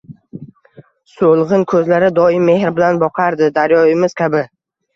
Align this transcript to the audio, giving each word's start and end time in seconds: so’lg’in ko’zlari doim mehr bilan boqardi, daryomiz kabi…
so’lg’in 1.11 1.65
ko’zlari 1.75 2.09
doim 2.21 2.49
mehr 2.53 2.75
bilan 2.81 2.99
boqardi, 3.07 3.53
daryomiz 3.61 4.21
kabi… 4.27 4.47